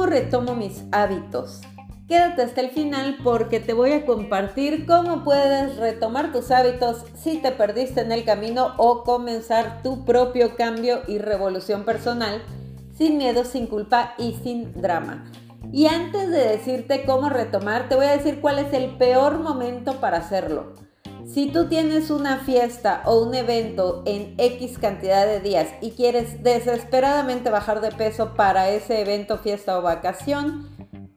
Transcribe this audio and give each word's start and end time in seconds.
¿Cómo 0.00 0.12
retomo 0.12 0.54
mis 0.54 0.82
hábitos? 0.92 1.60
Quédate 2.08 2.40
hasta 2.40 2.62
el 2.62 2.70
final 2.70 3.18
porque 3.22 3.60
te 3.60 3.74
voy 3.74 3.92
a 3.92 4.06
compartir 4.06 4.86
cómo 4.86 5.24
puedes 5.24 5.76
retomar 5.76 6.32
tus 6.32 6.50
hábitos 6.50 7.04
si 7.22 7.36
te 7.36 7.52
perdiste 7.52 8.00
en 8.00 8.10
el 8.10 8.24
camino 8.24 8.72
o 8.78 9.04
comenzar 9.04 9.82
tu 9.82 10.06
propio 10.06 10.56
cambio 10.56 11.02
y 11.06 11.18
revolución 11.18 11.84
personal 11.84 12.40
sin 12.96 13.18
miedo, 13.18 13.44
sin 13.44 13.66
culpa 13.66 14.14
y 14.16 14.38
sin 14.42 14.72
drama. 14.80 15.30
Y 15.70 15.84
antes 15.84 16.30
de 16.30 16.48
decirte 16.48 17.04
cómo 17.04 17.28
retomar, 17.28 17.90
te 17.90 17.94
voy 17.94 18.06
a 18.06 18.16
decir 18.16 18.40
cuál 18.40 18.58
es 18.58 18.72
el 18.72 18.96
peor 18.96 19.38
momento 19.40 20.00
para 20.00 20.16
hacerlo. 20.16 20.72
Si 21.26 21.52
tú 21.52 21.68
tienes 21.68 22.10
una 22.10 22.38
fiesta 22.38 23.02
o 23.04 23.22
un 23.22 23.34
evento 23.34 24.02
en 24.06 24.34
X 24.38 24.78
cantidad 24.78 25.26
de 25.26 25.40
días 25.40 25.68
y 25.80 25.92
quieres 25.92 26.42
desesperadamente 26.42 27.50
bajar 27.50 27.80
de 27.80 27.92
peso 27.92 28.34
para 28.34 28.68
ese 28.70 29.00
evento, 29.00 29.38
fiesta 29.38 29.78
o 29.78 29.82
vacación, 29.82 30.68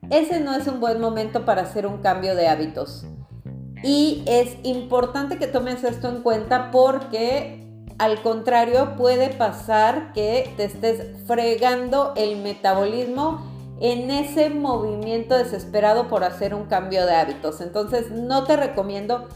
ese 0.09 0.39
no 0.39 0.53
es 0.53 0.67
un 0.67 0.79
buen 0.79 1.02
momento 1.02 1.45
para 1.45 1.63
hacer 1.63 1.88
un 1.88 1.99
cambio 1.99 2.35
de 2.35 2.48
hábitos. 2.48 3.05
Y 3.84 4.23
es 4.27 4.55
importante 4.63 5.38
que 5.38 5.48
tomes 5.48 5.84
esto 5.84 6.09
en 6.09 6.21
cuenta 6.21 6.71
porque 6.71 7.63
al 7.98 8.21
contrario 8.21 8.95
puede 8.95 9.29
pasar 9.29 10.13
que 10.13 10.54
te 10.57 10.65
estés 10.65 11.26
fregando 11.26 12.13
el 12.15 12.41
metabolismo 12.41 13.41
en 13.79 14.12
ese 14.12 14.49
movimiento 14.49 15.35
desesperado 15.35 16.07
por 16.07 16.23
hacer 16.23 16.54
un 16.54 16.65
cambio 16.65 17.05
de 17.05 17.15
hábitos. 17.15 17.59
Entonces 17.62 18.12
no 18.12 18.45
te 18.45 18.55
recomiendo 18.55 19.27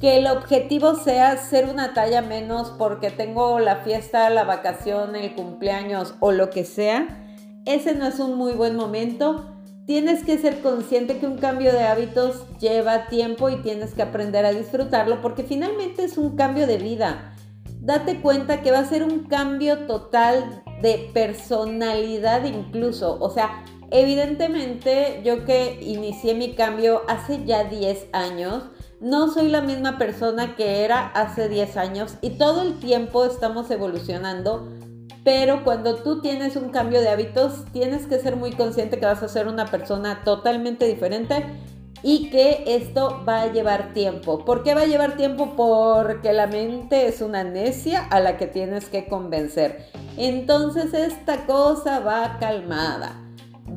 que 0.00 0.16
el 0.16 0.26
objetivo 0.26 0.94
sea 0.94 1.36
ser 1.36 1.66
una 1.66 1.92
talla 1.92 2.22
menos 2.22 2.70
porque 2.78 3.10
tengo 3.10 3.60
la 3.60 3.76
fiesta, 3.76 4.30
la 4.30 4.44
vacación, 4.44 5.14
el 5.14 5.34
cumpleaños 5.34 6.14
o 6.20 6.32
lo 6.32 6.48
que 6.48 6.64
sea. 6.64 7.26
Ese 7.66 7.94
no 7.94 8.06
es 8.06 8.18
un 8.18 8.36
muy 8.36 8.52
buen 8.52 8.76
momento. 8.76 9.54
Tienes 9.86 10.24
que 10.24 10.38
ser 10.38 10.62
consciente 10.62 11.18
que 11.18 11.26
un 11.26 11.36
cambio 11.36 11.72
de 11.72 11.82
hábitos 11.82 12.46
lleva 12.58 13.08
tiempo 13.08 13.50
y 13.50 13.56
tienes 13.56 13.92
que 13.92 14.00
aprender 14.00 14.46
a 14.46 14.52
disfrutarlo 14.52 15.20
porque 15.20 15.42
finalmente 15.42 16.04
es 16.04 16.16
un 16.16 16.34
cambio 16.34 16.66
de 16.66 16.78
vida. 16.78 17.34
Date 17.80 18.20
cuenta 18.20 18.62
que 18.62 18.70
va 18.70 18.78
a 18.78 18.88
ser 18.88 19.02
un 19.02 19.24
cambio 19.24 19.86
total 19.86 20.62
de 20.80 21.10
personalidad 21.12 22.44
incluso. 22.44 23.18
O 23.20 23.28
sea, 23.28 23.64
evidentemente 23.90 25.20
yo 25.24 25.44
que 25.44 25.78
inicié 25.82 26.34
mi 26.34 26.54
cambio 26.54 27.02
hace 27.06 27.44
ya 27.44 27.64
10 27.64 28.06
años, 28.12 28.64
no 29.00 29.32
soy 29.32 29.48
la 29.48 29.62
misma 29.62 29.96
persona 29.96 30.56
que 30.56 30.84
era 30.84 31.06
hace 31.08 31.48
10 31.48 31.76
años 31.78 32.14
y 32.20 32.30
todo 32.30 32.62
el 32.62 32.78
tiempo 32.78 33.24
estamos 33.24 33.70
evolucionando, 33.70 34.68
pero 35.24 35.64
cuando 35.64 35.96
tú 35.96 36.20
tienes 36.20 36.56
un 36.56 36.68
cambio 36.68 37.00
de 37.00 37.08
hábitos, 37.08 37.64
tienes 37.72 38.06
que 38.06 38.18
ser 38.18 38.36
muy 38.36 38.52
consciente 38.52 38.98
que 38.98 39.06
vas 39.06 39.22
a 39.22 39.28
ser 39.28 39.48
una 39.48 39.66
persona 39.66 40.22
totalmente 40.22 40.86
diferente 40.86 41.46
y 42.02 42.30
que 42.30 42.64
esto 42.66 43.22
va 43.26 43.42
a 43.42 43.52
llevar 43.52 43.92
tiempo. 43.94 44.44
¿Por 44.44 44.62
qué 44.62 44.74
va 44.74 44.82
a 44.82 44.86
llevar 44.86 45.16
tiempo? 45.16 45.54
Porque 45.56 46.32
la 46.32 46.46
mente 46.46 47.06
es 47.06 47.20
una 47.20 47.44
necia 47.44 48.06
a 48.06 48.20
la 48.20 48.36
que 48.36 48.46
tienes 48.46 48.88
que 48.88 49.06
convencer. 49.06 49.86
Entonces 50.16 50.92
esta 50.92 51.46
cosa 51.46 52.00
va 52.00 52.38
calmada 52.38 53.29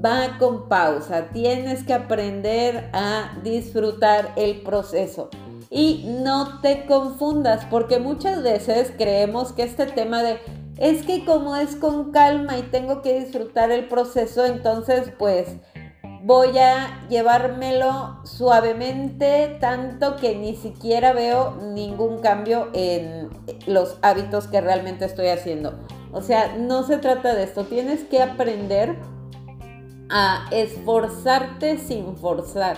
va 0.04 0.38
con 0.38 0.68
pausa. 0.68 1.30
Tienes 1.32 1.84
que 1.84 1.94
aprender 1.94 2.90
a 2.94 3.38
disfrutar 3.44 4.34
el 4.36 4.62
proceso. 4.62 5.30
Y 5.70 6.06
no 6.22 6.62
te 6.62 6.86
confundas, 6.86 7.66
porque 7.66 8.00
muchas 8.00 8.44
veces 8.44 8.92
creemos 8.98 9.54
que 9.54 9.64
este 9.64 9.88
tema 9.88 10.22
de 10.22 10.40
es 10.78 11.04
que 11.04 11.23
como 11.26 11.56
es 11.56 11.76
con 11.76 12.12
calma 12.12 12.58
y 12.58 12.64
tengo 12.64 13.02
que 13.02 13.20
disfrutar 13.20 13.72
el 13.72 13.88
proceso, 13.88 14.45
entonces 14.45 15.12
pues 15.18 15.48
voy 16.23 16.58
a 16.58 17.06
llevármelo 17.10 18.20
suavemente, 18.23 19.58
tanto 19.60 20.16
que 20.16 20.36
ni 20.36 20.56
siquiera 20.56 21.14
veo 21.14 21.58
ningún 21.73 22.20
cambio 22.20 22.70
en 22.73 23.30
los 23.67 23.98
hábitos 24.02 24.48
que 24.48 24.61
realmente 24.61 25.06
estoy 25.06 25.27
haciendo. 25.27 25.80
O 26.11 26.22
sea, 26.22 26.56
no 26.58 26.83
se 26.83 26.98
trata 26.98 27.33
de 27.33 27.44
esto, 27.44 27.66
tienes 27.66 28.04
que 28.04 28.22
aprender 28.22 28.95
a 30.16 30.46
esforzarte 30.52 31.80
sin 31.80 32.16
forzar. 32.18 32.78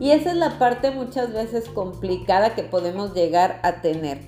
Y 0.00 0.10
esa 0.10 0.32
es 0.32 0.36
la 0.36 0.58
parte 0.58 0.90
muchas 0.90 1.32
veces 1.32 1.68
complicada 1.68 2.56
que 2.56 2.64
podemos 2.64 3.14
llegar 3.14 3.60
a 3.62 3.80
tener. 3.80 4.20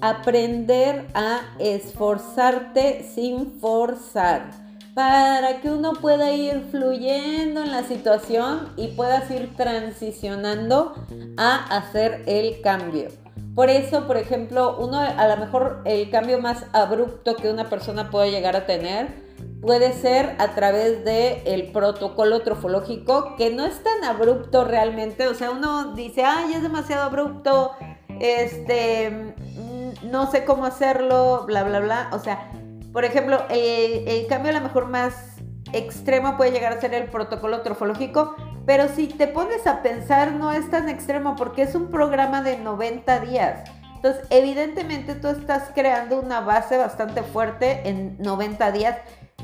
Aprender 0.00 1.08
a 1.14 1.40
esforzarte 1.58 3.02
sin 3.02 3.58
forzar 3.58 4.52
para 4.94 5.60
que 5.60 5.70
uno 5.70 5.94
pueda 5.94 6.30
ir 6.30 6.68
fluyendo 6.70 7.62
en 7.64 7.72
la 7.72 7.82
situación 7.82 8.68
y 8.76 8.88
puedas 8.88 9.28
ir 9.32 9.54
transicionando 9.56 10.94
a 11.36 11.76
hacer 11.76 12.22
el 12.26 12.60
cambio. 12.60 13.08
Por 13.56 13.68
eso, 13.68 14.06
por 14.06 14.16
ejemplo, 14.16 14.76
uno 14.78 15.00
a 15.00 15.26
lo 15.26 15.36
mejor 15.38 15.82
el 15.84 16.08
cambio 16.10 16.40
más 16.40 16.66
abrupto 16.72 17.34
que 17.34 17.50
una 17.50 17.68
persona 17.68 18.10
puede 18.10 18.30
llegar 18.30 18.54
a 18.54 18.64
tener 18.64 19.29
puede 19.60 19.92
ser 19.92 20.36
a 20.38 20.54
través 20.54 21.04
del 21.04 21.42
el 21.44 21.72
protocolo 21.72 22.40
trofológico, 22.40 23.36
que 23.36 23.50
no 23.50 23.66
es 23.66 23.82
tan 23.82 24.04
abrupto 24.04 24.64
realmente. 24.64 25.28
O 25.28 25.34
sea, 25.34 25.50
uno 25.50 25.94
dice, 25.94 26.24
ay, 26.24 26.54
es 26.54 26.62
demasiado 26.62 27.04
abrupto, 27.04 27.72
este, 28.20 29.10
mm, 29.10 30.10
no 30.10 30.30
sé 30.30 30.44
cómo 30.44 30.64
hacerlo, 30.64 31.44
bla, 31.46 31.62
bla, 31.64 31.80
bla. 31.80 32.10
O 32.12 32.18
sea, 32.18 32.50
por 32.92 33.04
ejemplo, 33.04 33.44
el 33.50 34.26
cambio 34.26 34.50
a 34.50 34.54
lo 34.54 34.60
mejor 34.60 34.86
más 34.86 35.36
extremo 35.72 36.36
puede 36.36 36.52
llegar 36.52 36.72
a 36.72 36.80
ser 36.80 36.94
el 36.94 37.04
protocolo 37.04 37.60
trofológico, 37.62 38.34
pero 38.66 38.88
si 38.88 39.06
te 39.06 39.26
pones 39.28 39.66
a 39.66 39.82
pensar, 39.82 40.32
no 40.32 40.52
es 40.52 40.68
tan 40.70 40.88
extremo 40.88 41.36
porque 41.36 41.62
es 41.62 41.74
un 41.74 41.90
programa 41.90 42.42
de 42.42 42.58
90 42.58 43.20
días. 43.20 43.70
Entonces, 43.96 44.24
evidentemente 44.30 45.14
tú 45.14 45.28
estás 45.28 45.70
creando 45.74 46.18
una 46.18 46.40
base 46.40 46.78
bastante 46.78 47.22
fuerte 47.22 47.86
en 47.86 48.16
90 48.18 48.72
días 48.72 48.96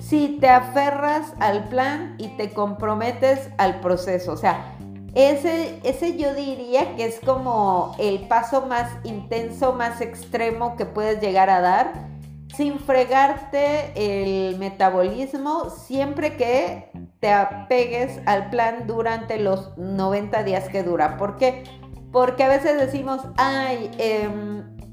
si 0.08 0.38
te 0.40 0.48
aferras 0.48 1.32
al 1.40 1.68
plan 1.68 2.14
y 2.18 2.28
te 2.36 2.52
comprometes 2.52 3.50
al 3.58 3.80
proceso. 3.80 4.32
O 4.32 4.36
sea, 4.36 4.76
ese, 5.14 5.80
ese 5.82 6.16
yo 6.16 6.34
diría 6.34 6.94
que 6.94 7.06
es 7.06 7.18
como 7.20 7.96
el 7.98 8.28
paso 8.28 8.66
más 8.66 8.90
intenso, 9.02 9.72
más 9.72 10.00
extremo 10.00 10.76
que 10.76 10.86
puedes 10.86 11.20
llegar 11.20 11.50
a 11.50 11.60
dar 11.60 11.92
sin 12.54 12.78
fregarte 12.78 13.92
el 13.96 14.58
metabolismo 14.58 15.70
siempre 15.70 16.36
que 16.36 16.90
te 17.18 17.32
apegues 17.32 18.20
al 18.26 18.50
plan 18.50 18.86
durante 18.86 19.38
los 19.38 19.76
90 19.76 20.44
días 20.44 20.68
que 20.68 20.82
dura. 20.82 21.16
¿Por 21.16 21.36
qué? 21.36 21.64
Porque 22.12 22.44
a 22.44 22.48
veces 22.48 22.78
decimos, 22.78 23.22
ay, 23.36 23.90
eh, 23.98 24.28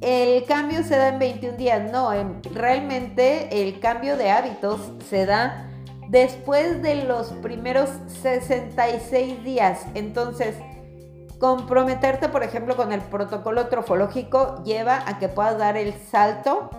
el 0.04 0.44
cambio 0.46 0.84
se 0.84 0.98
da 0.98 1.10
en 1.10 1.20
21 1.20 1.58
días. 1.58 1.92
No, 1.92 2.12
realmente 2.54 3.62
el 3.62 3.80
cambio 3.80 4.18
de 4.18 4.32
hábitos 4.32 4.80
se 5.10 5.26
da 5.26 5.70
después 6.10 6.82
de 6.82 7.06
los 7.06 7.28
primeros 7.42 7.90
66 8.22 9.44
días. 9.44 9.86
Entonces, 9.94 10.56
comprometerte, 11.40 12.30
por 12.30 12.44
ejemplo, 12.44 12.76
con 12.76 12.92
el 12.92 13.02
protocolo 13.02 13.68
trofológico 13.68 14.62
lleva 14.64 15.04
a 15.08 15.20
que 15.20 15.30
puedas 15.30 15.58
dar 15.58 15.78
el 15.78 15.94
salto 15.94 16.70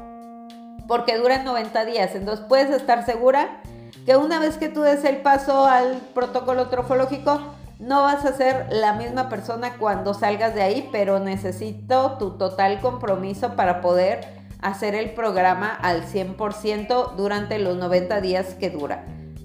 porque 0.87 1.17
dura 1.17 1.43
90 1.43 1.85
días. 1.87 2.15
Entonces, 2.15 2.45
puedes 2.47 2.71
estar 2.71 3.07
segura 3.07 3.63
que 4.05 4.17
una 4.17 4.39
vez 4.39 4.59
que 4.59 4.69
tú 4.69 4.83
des 4.83 5.03
el 5.05 5.19
paso 5.19 5.65
al 5.65 5.97
protocolo 6.15 6.69
trofológico, 6.69 7.41
no 7.79 8.03
vas 8.03 8.25
a 8.25 8.33
ser 8.33 8.67
la 8.71 8.95
misma 8.95 9.29
persona 9.29 9.75
cuando 9.79 10.15
salgas 10.15 10.55
de 10.55 10.63
ahí, 10.63 10.89
pero 10.93 11.19
necesito 11.19 12.17
tu 12.19 12.39
total 12.39 12.81
compromiso 12.81 13.57
para 13.57 13.81
poder 13.81 14.45
hacer 14.61 14.95
el 14.95 15.11
programa 15.11 15.69
al 15.69 16.05
100% 16.05 17.17
durante 17.17 17.59
los 17.59 17.77
90 17.77 18.21
días 18.21 18.55
que 18.55 18.71
dura. 18.71 19.05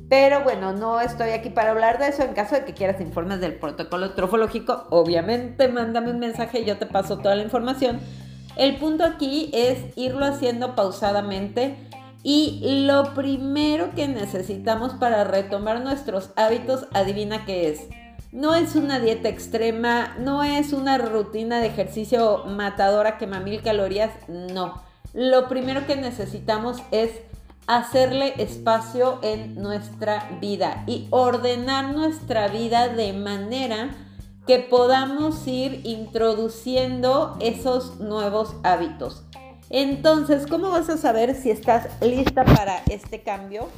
Pero 0.10 0.44
bueno, 0.44 0.74
no 0.74 1.02
estoy 1.02 1.32
aquí 1.32 1.50
para 1.50 1.72
hablar 1.72 2.00
de 2.00 2.08
eso. 2.08 2.24
En 2.24 2.34
caso 2.34 2.56
de 2.56 2.66
que 2.66 2.74
quieras 2.74 3.02
informes 3.02 3.42
del 3.42 3.56
protocolo 3.56 4.14
trofológico, 4.14 4.86
obviamente 4.90 5.68
mándame 5.68 6.12
un 6.12 6.20
mensaje 6.20 6.62
y 6.62 6.66
yo 6.66 6.78
te 6.78 6.86
paso 6.86 7.20
toda 7.20 7.36
la 7.36 7.44
información. 7.44 8.00
El 8.56 8.78
punto 8.78 9.04
aquí 9.04 9.52
es 9.54 9.96
irlo 9.96 10.26
haciendo 10.26 10.76
pausadamente 10.76 11.76
y 12.24 12.86
lo 12.86 13.14
primero 13.14 13.92
que 13.96 14.08
necesitamos 14.08 14.94
para 14.94 15.24
retomar 15.24 15.82
nuestros 15.82 16.32
hábitos, 16.36 16.88
adivina 16.94 17.46
qué 17.46 17.70
es 17.70 17.88
no 18.32 18.54
es 18.54 18.76
una 18.76 19.00
dieta 19.00 19.28
extrema, 19.28 20.16
no 20.20 20.44
es 20.44 20.74
una 20.74 20.98
rutina 20.98 21.60
de 21.60 21.68
ejercicio 21.68 22.44
matadora 22.46 23.18
que 23.18 23.26
mil 23.28 23.62
calorías, 23.62 24.12
no. 24.28 24.82
Lo 25.14 25.48
primero 25.48 25.88
que 25.88 25.96
necesitamos 25.96 26.84
es 26.92 27.12
hacerle 27.66 28.34
espacio 28.38 29.20
en 29.24 29.56
nuestra 29.56 30.30
vida 30.40 30.84
y 30.86 31.08
ordenar 31.10 31.96
nuestra 31.96 32.48
vida 32.48 32.88
de 32.88 33.14
manera 33.14 33.90
que 34.46 34.60
podamos 34.60 35.48
ir 35.48 35.82
introduciendo 35.84 37.38
esos 37.40 38.00
nuevos 38.00 38.56
hábitos. 38.64 39.24
Entonces, 39.72 40.48
¿cómo 40.48 40.72
vas 40.72 40.90
a 40.90 40.98
saber 40.98 41.36
si 41.36 41.52
estás 41.52 41.88
lista 42.02 42.44
para 42.44 42.84
este 42.90 43.22
cambio? 43.22 43.70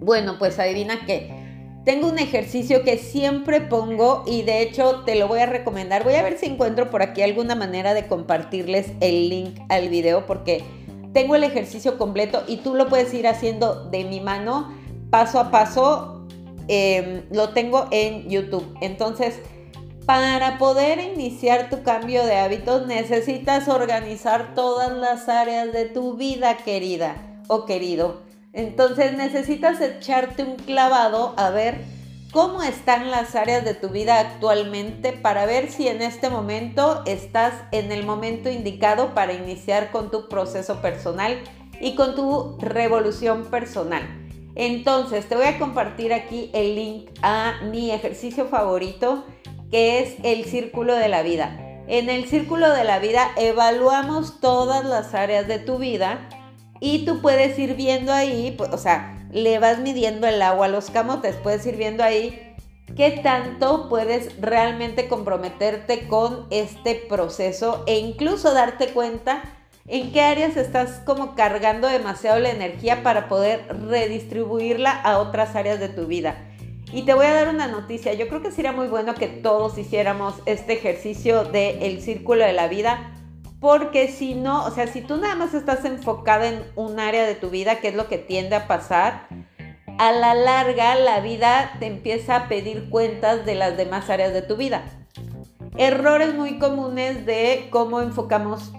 Bueno, 0.00 0.38
pues 0.38 0.58
adivina 0.58 1.04
qué 1.06 1.43
tengo 1.84 2.08
un 2.08 2.18
ejercicio 2.18 2.82
que 2.82 2.96
siempre 2.96 3.60
pongo 3.60 4.24
y 4.26 4.42
de 4.42 4.62
hecho 4.62 5.02
te 5.04 5.16
lo 5.16 5.28
voy 5.28 5.40
a 5.40 5.46
recomendar. 5.46 6.02
Voy 6.02 6.14
a 6.14 6.22
ver 6.22 6.38
si 6.38 6.46
encuentro 6.46 6.90
por 6.90 7.02
aquí 7.02 7.22
alguna 7.22 7.54
manera 7.54 7.92
de 7.92 8.06
compartirles 8.06 8.92
el 9.00 9.28
link 9.28 9.60
al 9.68 9.90
video 9.90 10.24
porque 10.26 10.64
tengo 11.12 11.36
el 11.36 11.44
ejercicio 11.44 11.98
completo 11.98 12.42
y 12.48 12.58
tú 12.58 12.74
lo 12.74 12.88
puedes 12.88 13.12
ir 13.12 13.26
haciendo 13.28 13.88
de 13.90 14.04
mi 14.04 14.20
mano 14.20 14.74
paso 15.10 15.38
a 15.38 15.50
paso. 15.50 16.26
Em, 16.68 17.24
lo 17.30 17.50
tengo 17.50 17.86
en 17.90 18.30
YouTube. 18.30 18.66
Entonces, 18.80 19.38
para 20.06 20.56
poder 20.56 20.98
iniciar 20.98 21.68
tu 21.68 21.82
cambio 21.82 22.24
de 22.24 22.36
hábitos 22.36 22.86
necesitas 22.86 23.68
organizar 23.68 24.54
todas 24.54 24.90
las 24.92 25.28
áreas 25.28 25.72
de 25.72 25.84
tu 25.84 26.16
vida, 26.16 26.56
querida 26.56 27.16
o 27.48 27.66
querido. 27.66 28.23
Entonces 28.54 29.16
necesitas 29.16 29.80
echarte 29.80 30.44
un 30.44 30.54
clavado 30.54 31.34
a 31.36 31.50
ver 31.50 31.84
cómo 32.30 32.62
están 32.62 33.10
las 33.10 33.34
áreas 33.34 33.64
de 33.64 33.74
tu 33.74 33.88
vida 33.88 34.20
actualmente 34.20 35.12
para 35.12 35.44
ver 35.44 35.70
si 35.70 35.88
en 35.88 36.02
este 36.02 36.30
momento 36.30 37.02
estás 37.04 37.54
en 37.72 37.90
el 37.90 38.06
momento 38.06 38.48
indicado 38.48 39.12
para 39.12 39.32
iniciar 39.32 39.90
con 39.90 40.10
tu 40.10 40.28
proceso 40.28 40.80
personal 40.80 41.36
y 41.80 41.96
con 41.96 42.14
tu 42.14 42.56
revolución 42.60 43.44
personal. 43.46 44.02
Entonces 44.54 45.28
te 45.28 45.34
voy 45.34 45.46
a 45.46 45.58
compartir 45.58 46.12
aquí 46.12 46.50
el 46.54 46.76
link 46.76 47.10
a 47.22 47.54
mi 47.70 47.90
ejercicio 47.90 48.46
favorito 48.46 49.24
que 49.72 49.98
es 49.98 50.14
el 50.22 50.44
círculo 50.44 50.94
de 50.94 51.08
la 51.08 51.22
vida. 51.22 51.58
En 51.88 52.08
el 52.08 52.26
círculo 52.26 52.70
de 52.70 52.84
la 52.84 53.00
vida 53.00 53.30
evaluamos 53.36 54.40
todas 54.40 54.84
las 54.84 55.12
áreas 55.12 55.48
de 55.48 55.58
tu 55.58 55.78
vida 55.78 56.28
y 56.84 57.06
tú 57.06 57.22
puedes 57.22 57.58
ir 57.58 57.76
viendo 57.76 58.12
ahí, 58.12 58.54
pues, 58.58 58.70
o 58.70 58.76
sea, 58.76 59.26
le 59.32 59.58
vas 59.58 59.78
midiendo 59.78 60.26
el 60.26 60.42
agua 60.42 60.66
a 60.66 60.68
los 60.68 60.90
camotes, 60.90 61.34
puedes 61.36 61.64
ir 61.64 61.76
viendo 61.76 62.04
ahí 62.04 62.54
qué 62.94 63.22
tanto 63.22 63.88
puedes 63.88 64.38
realmente 64.38 65.08
comprometerte 65.08 66.06
con 66.08 66.46
este 66.50 66.94
proceso 67.08 67.84
e 67.86 68.00
incluso 68.00 68.52
darte 68.52 68.88
cuenta 68.88 69.42
en 69.88 70.12
qué 70.12 70.20
áreas 70.20 70.58
estás 70.58 71.00
como 71.06 71.34
cargando 71.34 71.88
demasiado 71.88 72.38
la 72.38 72.50
energía 72.50 73.02
para 73.02 73.28
poder 73.28 73.64
redistribuirla 73.88 74.90
a 74.90 75.20
otras 75.20 75.56
áreas 75.56 75.80
de 75.80 75.88
tu 75.88 76.06
vida. 76.06 76.36
Y 76.92 77.06
te 77.06 77.14
voy 77.14 77.24
a 77.24 77.32
dar 77.32 77.48
una 77.48 77.66
noticia, 77.66 78.12
yo 78.12 78.28
creo 78.28 78.42
que 78.42 78.52
sería 78.52 78.72
muy 78.72 78.88
bueno 78.88 79.14
que 79.14 79.28
todos 79.28 79.78
hiciéramos 79.78 80.34
este 80.44 80.74
ejercicio 80.74 81.44
del 81.44 81.82
el 81.82 82.02
círculo 82.02 82.44
de 82.44 82.52
la 82.52 82.68
vida 82.68 83.13
porque 83.64 84.08
si 84.08 84.34
no, 84.34 84.66
o 84.66 84.70
sea, 84.70 84.86
si 84.86 85.00
tú 85.00 85.16
nada 85.16 85.36
más 85.36 85.54
estás 85.54 85.86
enfocada 85.86 86.48
en 86.48 86.62
un 86.76 87.00
área 87.00 87.24
de 87.24 87.34
tu 87.34 87.48
vida, 87.48 87.80
que 87.80 87.88
es 87.88 87.94
lo 87.94 88.08
que 88.08 88.18
tiende 88.18 88.56
a 88.56 88.68
pasar, 88.68 89.26
a 89.96 90.12
la 90.12 90.34
larga 90.34 90.94
la 90.96 91.20
vida 91.20 91.72
te 91.80 91.86
empieza 91.86 92.36
a 92.36 92.48
pedir 92.48 92.90
cuentas 92.90 93.46
de 93.46 93.54
las 93.54 93.78
demás 93.78 94.10
áreas 94.10 94.34
de 94.34 94.42
tu 94.42 94.56
vida. 94.56 94.84
Errores 95.78 96.34
muy 96.34 96.58
comunes 96.58 97.24
de 97.24 97.68
cómo 97.70 98.02
enfocamos 98.02 98.70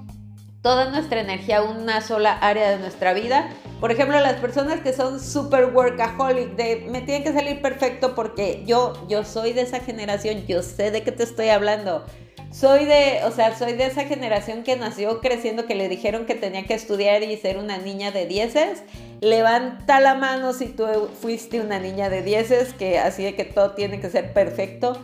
toda 0.66 0.90
nuestra 0.90 1.22
energía 1.22 1.60
a 1.60 1.62
una 1.62 2.02
sola 2.02 2.40
área 2.40 2.72
de 2.72 2.80
nuestra 2.80 3.14
vida. 3.14 3.52
Por 3.80 3.92
ejemplo, 3.92 4.20
las 4.20 4.38
personas 4.38 4.80
que 4.80 4.94
son 4.94 5.20
super 5.20 5.66
workaholic, 5.66 6.56
de 6.56 6.88
me 6.90 7.02
tiene 7.02 7.24
que 7.24 7.32
salir 7.34 7.62
perfecto 7.62 8.16
porque 8.16 8.64
yo, 8.66 8.94
yo 9.08 9.24
soy 9.24 9.54
de 9.54 9.62
esa 9.62 9.80
generación, 9.80 10.48
yo 10.48 10.64
sé 10.64 10.90
de 10.90 11.04
qué 11.04 11.12
te 11.12 11.22
estoy 11.22 11.50
hablando 11.50 12.04
soy 12.52 12.86
de, 12.86 13.20
o 13.26 13.32
sea, 13.32 13.54
soy 13.58 13.74
de 13.74 13.86
esa 13.86 14.06
generación 14.06 14.64
que 14.64 14.78
nació 14.78 15.20
creciendo 15.20 15.66
que 15.66 15.76
le 15.76 15.90
dijeron 15.90 16.26
que 16.26 16.36
tenía 16.36 16.64
que 16.64 16.74
estudiar 16.74 17.22
y 17.22 17.36
ser 17.36 17.58
una 17.58 17.78
niña 17.78 18.12
de 18.12 18.28
dieces. 18.28 18.82
Levanta 19.20 20.00
la 20.00 20.16
mano 20.16 20.54
si 20.54 20.68
tú 20.68 20.86
fuiste 21.20 21.60
una 21.60 21.80
niña 21.80 22.08
de 22.08 22.22
dieces, 22.22 22.72
que 22.72 22.98
así 22.98 23.24
de 23.24 23.36
que 23.36 23.44
todo 23.44 23.72
tiene 23.72 24.00
que 24.00 24.10
ser 24.10 24.32
perfecto. 24.32 24.98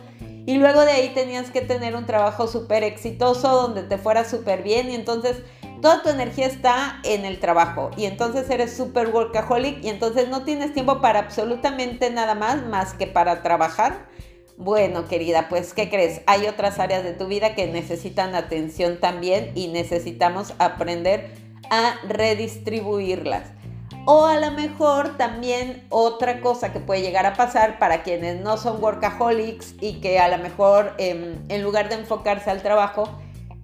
Y 0.46 0.56
luego 0.56 0.84
de 0.84 0.92
ahí 0.92 1.08
tenías 1.14 1.50
que 1.50 1.60
tener 1.60 1.94
un 1.94 2.06
trabajo 2.06 2.46
súper 2.46 2.82
exitoso 2.82 3.48
donde 3.48 3.82
te 3.82 3.98
fuera 3.98 4.24
súper 4.24 4.62
bien 4.62 4.90
y 4.90 4.94
entonces 4.94 5.42
toda 5.80 6.02
tu 6.02 6.08
energía 6.08 6.46
está 6.46 7.00
en 7.04 7.24
el 7.24 7.38
trabajo 7.38 7.90
y 7.96 8.06
entonces 8.06 8.48
eres 8.50 8.76
súper 8.76 9.08
workaholic 9.08 9.84
y 9.84 9.88
entonces 9.88 10.28
no 10.28 10.44
tienes 10.44 10.72
tiempo 10.72 11.00
para 11.00 11.20
absolutamente 11.20 12.10
nada 12.10 12.34
más 12.34 12.64
más 12.66 12.94
que 12.94 13.06
para 13.06 13.42
trabajar 13.42 14.06
bueno, 14.56 15.08
querida, 15.08 15.48
pues 15.48 15.74
¿qué 15.74 15.88
crees? 15.88 16.20
Hay 16.26 16.46
otras 16.46 16.78
áreas 16.78 17.02
de 17.04 17.12
tu 17.12 17.26
vida 17.26 17.54
que 17.54 17.66
necesitan 17.66 18.34
atención 18.34 19.00
también 19.00 19.50
y 19.54 19.68
necesitamos 19.68 20.54
aprender 20.58 21.30
a 21.70 21.94
redistribuirlas. 22.06 23.50
O 24.04 24.26
a 24.26 24.40
lo 24.40 24.50
mejor 24.50 25.16
también 25.16 25.84
otra 25.88 26.40
cosa 26.40 26.72
que 26.72 26.80
puede 26.80 27.02
llegar 27.02 27.24
a 27.24 27.34
pasar 27.34 27.78
para 27.78 28.02
quienes 28.02 28.40
no 28.40 28.56
son 28.56 28.82
workaholics 28.82 29.74
y 29.80 30.00
que 30.00 30.18
a 30.18 30.28
lo 30.28 30.42
mejor 30.42 30.94
em, 30.98 31.36
en 31.48 31.62
lugar 31.62 31.88
de 31.88 31.94
enfocarse 31.96 32.50
al 32.50 32.62
trabajo, 32.62 33.08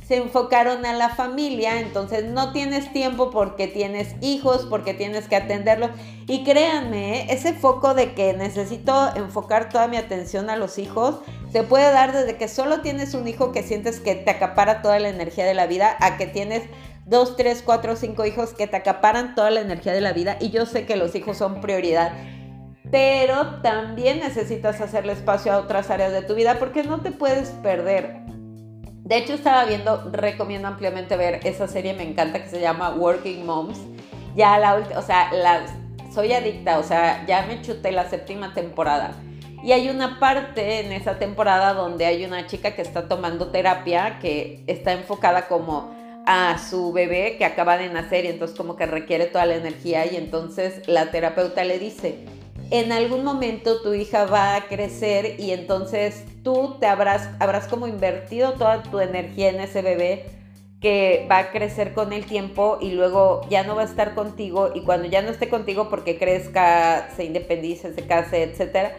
se 0.08 0.16
enfocaron 0.16 0.86
a 0.86 0.94
la 0.94 1.10
familia, 1.10 1.80
entonces 1.80 2.24
no 2.24 2.52
tienes 2.52 2.90
tiempo 2.94 3.30
porque 3.30 3.66
tienes 3.66 4.14
hijos, 4.22 4.66
porque 4.70 4.94
tienes 4.94 5.28
que 5.28 5.36
atenderlos. 5.36 5.90
Y 6.26 6.44
créanme, 6.44 7.20
¿eh? 7.20 7.26
ese 7.28 7.52
foco 7.52 7.92
de 7.92 8.14
que 8.14 8.32
necesito 8.32 9.14
enfocar 9.16 9.68
toda 9.68 9.86
mi 9.86 9.98
atención 9.98 10.48
a 10.48 10.56
los 10.56 10.78
hijos, 10.78 11.16
se 11.52 11.62
puede 11.62 11.92
dar 11.92 12.12
desde 12.12 12.38
que 12.38 12.48
solo 12.48 12.80
tienes 12.80 13.12
un 13.12 13.28
hijo 13.28 13.52
que 13.52 13.62
sientes 13.62 14.00
que 14.00 14.14
te 14.14 14.30
acapara 14.30 14.80
toda 14.80 14.98
la 14.98 15.10
energía 15.10 15.44
de 15.44 15.52
la 15.52 15.66
vida, 15.66 15.94
a 16.00 16.16
que 16.16 16.26
tienes 16.26 16.62
dos, 17.08 17.36
tres, 17.36 17.62
cuatro, 17.64 17.96
cinco 17.96 18.24
hijos 18.24 18.54
que 18.54 18.66
te 18.66 18.76
acaparan 18.76 19.34
toda 19.34 19.50
la 19.50 19.60
energía 19.60 19.92
de 19.92 20.00
la 20.00 20.12
vida. 20.12 20.36
Y 20.40 20.50
yo 20.50 20.66
sé 20.66 20.86
que 20.86 20.96
los 20.96 21.14
hijos 21.14 21.36
son 21.36 21.60
prioridad 21.60 22.12
pero 22.90 23.60
también 23.62 24.20
necesitas 24.20 24.80
hacerle 24.80 25.12
espacio 25.12 25.52
a 25.52 25.58
otras 25.58 25.90
áreas 25.90 26.12
de 26.12 26.22
tu 26.22 26.34
vida 26.34 26.58
porque 26.58 26.82
no 26.82 27.00
te 27.00 27.10
puedes 27.10 27.50
perder. 27.50 28.20
De 29.04 29.16
hecho, 29.16 29.34
estaba 29.34 29.64
viendo, 29.64 30.10
recomiendo 30.12 30.68
ampliamente 30.68 31.16
ver 31.16 31.40
esa 31.44 31.66
serie, 31.66 31.94
me 31.94 32.02
encanta, 32.02 32.42
que 32.42 32.48
se 32.48 32.60
llama 32.60 32.90
Working 32.90 33.44
Moms. 33.44 33.78
Ya 34.34 34.58
la 34.58 34.76
última, 34.76 34.98
o 34.98 35.02
sea, 35.02 35.30
soy 36.12 36.32
adicta, 36.32 36.78
o 36.78 36.82
sea, 36.82 37.24
ya 37.26 37.46
me 37.46 37.62
chuté 37.62 37.90
la 37.90 38.08
séptima 38.08 38.54
temporada. 38.54 39.12
Y 39.62 39.72
hay 39.72 39.88
una 39.88 40.20
parte 40.20 40.80
en 40.80 40.92
esa 40.92 41.18
temporada 41.18 41.74
donde 41.74 42.06
hay 42.06 42.24
una 42.24 42.46
chica 42.46 42.74
que 42.74 42.82
está 42.82 43.08
tomando 43.08 43.50
terapia, 43.50 44.18
que 44.20 44.62
está 44.66 44.92
enfocada 44.92 45.48
como 45.48 45.97
a 46.30 46.58
su 46.58 46.92
bebé 46.92 47.36
que 47.38 47.46
acaba 47.46 47.78
de 47.78 47.88
nacer 47.88 48.26
y 48.26 48.28
entonces 48.28 48.54
como 48.54 48.76
que 48.76 48.84
requiere 48.84 49.24
toda 49.24 49.46
la 49.46 49.56
energía 49.56 50.04
y 50.04 50.16
entonces 50.16 50.86
la 50.86 51.10
terapeuta 51.10 51.64
le 51.64 51.78
dice, 51.78 52.26
en 52.70 52.92
algún 52.92 53.24
momento 53.24 53.80
tu 53.80 53.94
hija 53.94 54.26
va 54.26 54.54
a 54.54 54.68
crecer 54.68 55.40
y 55.40 55.52
entonces 55.52 56.24
tú 56.42 56.76
te 56.80 56.86
habrás, 56.86 57.30
habrás 57.40 57.66
como 57.66 57.86
invertido 57.86 58.52
toda 58.52 58.82
tu 58.82 59.00
energía 59.00 59.48
en 59.48 59.60
ese 59.60 59.80
bebé 59.80 60.26
que 60.82 61.26
va 61.30 61.38
a 61.38 61.50
crecer 61.50 61.94
con 61.94 62.12
el 62.12 62.26
tiempo 62.26 62.76
y 62.78 62.90
luego 62.90 63.40
ya 63.48 63.62
no 63.62 63.74
va 63.74 63.80
a 63.80 63.86
estar 63.86 64.14
contigo 64.14 64.72
y 64.74 64.82
cuando 64.82 65.08
ya 65.08 65.22
no 65.22 65.30
esté 65.30 65.48
contigo 65.48 65.88
porque 65.88 66.18
crezca, 66.18 67.08
se 67.16 67.24
independice, 67.24 67.94
se 67.94 68.06
case, 68.06 68.42
etcétera, 68.42 68.94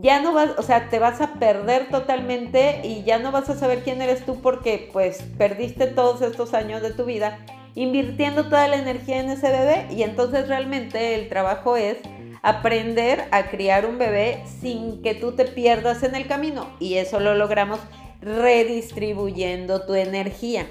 ya 0.00 0.20
no 0.20 0.32
vas, 0.32 0.50
o 0.58 0.62
sea, 0.62 0.88
te 0.88 0.98
vas 0.98 1.20
a 1.20 1.34
perder 1.34 1.88
totalmente 1.90 2.80
y 2.84 3.02
ya 3.04 3.18
no 3.18 3.30
vas 3.30 3.50
a 3.50 3.56
saber 3.56 3.82
quién 3.82 4.00
eres 4.00 4.24
tú 4.24 4.40
porque 4.40 4.88
pues 4.92 5.22
perdiste 5.38 5.86
todos 5.86 6.22
estos 6.22 6.54
años 6.54 6.82
de 6.82 6.92
tu 6.92 7.04
vida 7.04 7.38
invirtiendo 7.74 8.44
toda 8.48 8.68
la 8.68 8.76
energía 8.76 9.20
en 9.20 9.30
ese 9.30 9.50
bebé 9.50 9.86
y 9.90 10.02
entonces 10.02 10.48
realmente 10.48 11.14
el 11.14 11.28
trabajo 11.28 11.76
es 11.76 11.98
aprender 12.42 13.24
a 13.30 13.48
criar 13.48 13.86
un 13.86 13.98
bebé 13.98 14.42
sin 14.60 15.00
que 15.02 15.14
tú 15.14 15.32
te 15.32 15.44
pierdas 15.44 16.02
en 16.02 16.14
el 16.14 16.26
camino. 16.26 16.66
Y 16.80 16.94
eso 16.94 17.20
lo 17.20 17.34
logramos 17.34 17.78
redistribuyendo 18.20 19.86
tu 19.86 19.94
energía. 19.94 20.66